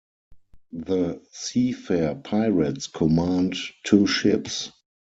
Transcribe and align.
The 0.73 1.21
Seafair 1.31 2.23
Pirates 2.23 2.87
command 2.87 3.53
two 3.85 4.07
ships. 4.07 4.71